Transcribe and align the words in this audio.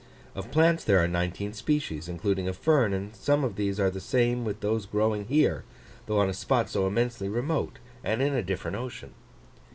Of 0.33 0.49
plants 0.49 0.83
there 0.83 0.97
are 0.97 1.07
nineteen 1.07 1.53
species, 1.53 2.09
including 2.09 2.47
a 2.47 2.53
fern; 2.53 2.91
and 2.91 3.15
some 3.15 3.43
of 3.43 3.55
these 3.55 3.79
are 3.79 3.91
the 3.91 4.01
same 4.01 4.43
with 4.43 4.61
those 4.61 4.87
growing 4.87 5.25
here, 5.25 5.63
though 6.07 6.17
on 6.17 6.27
a 6.27 6.33
spot 6.33 6.71
so 6.71 6.87
immensely 6.87 7.29
remote, 7.29 7.77
and 8.03 8.19
in 8.19 8.33
a 8.33 8.41
different 8.41 8.77
ocean. 8.77 9.13